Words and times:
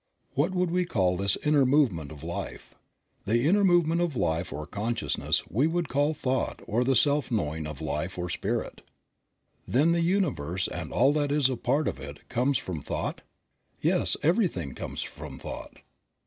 What 0.33 0.49
would 0.55 0.71
we 0.71 0.83
call 0.83 1.15
this 1.15 1.37
inner 1.43 1.63
movement 1.63 2.11
of 2.11 2.23
Life? 2.23 2.73
The 3.25 3.47
inner 3.47 3.63
movement 3.63 4.01
of 4.01 4.15
Life 4.15 4.51
or 4.51 4.65
consciousness 4.65 5.43
we 5.47 5.67
would 5.67 5.89
call 5.89 6.15
thought 6.15 6.59
or 6.65 6.83
the 6.83 6.95
self 6.95 7.29
knowing 7.29 7.67
of 7.67 7.81
Life 7.81 8.17
or 8.17 8.27
Spirit. 8.27 8.81
Then 9.67 9.91
the 9.91 10.01
universe 10.01 10.67
and 10.67 10.91
all 10.91 11.13
that 11.13 11.31
is 11.31 11.51
a 11.51 11.55
part 11.55 11.87
of 11.87 11.99
it 11.99 12.27
comes 12.29 12.57
from 12.57 12.81
thought? 12.81 13.21
Yes, 13.79 14.17
everything 14.23 14.73
comes 14.73 15.03
from 15.03 15.37
thought. 15.37 15.77